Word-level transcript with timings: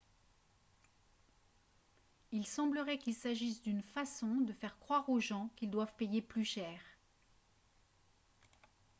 il 2.31 2.47
semblerait 2.47 2.97
qu'il 2.97 3.13
s'agisse 3.13 3.61
d'une 3.61 3.83
façon 3.83 4.37
de 4.41 4.51
faire 4.51 4.79
croire 4.79 5.07
aux 5.09 5.19
gens 5.19 5.51
qu'ils 5.55 5.69
doivent 5.69 5.93
payer 5.95 6.23
plus 6.23 6.43
cher 6.43 6.81